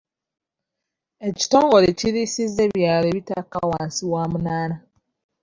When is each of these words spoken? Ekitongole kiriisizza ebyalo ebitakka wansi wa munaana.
Ekitongole 1.27 1.87
kiriisizza 1.99 2.61
ebyalo 2.67 3.05
ebitakka 3.11 3.59
wansi 3.69 4.03
wa 4.11 4.23
munaana. 4.31 4.77